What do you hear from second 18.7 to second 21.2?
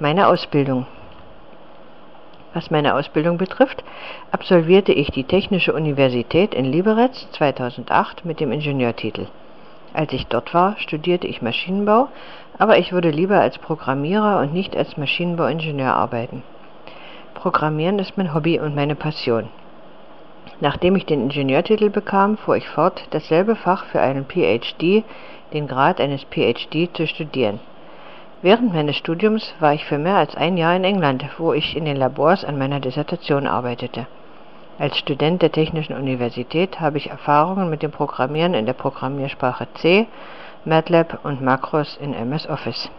meine Passion. Nachdem ich